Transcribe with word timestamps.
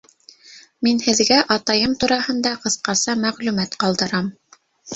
Мин 0.87 1.01
һеҙгә 1.07 1.37
атайым 1.57 1.93
тураһында 2.05 2.55
ҡыҫҡаса 2.65 3.17
мәғлүмәт 3.29 3.79
ҡалдырам. 3.87 4.35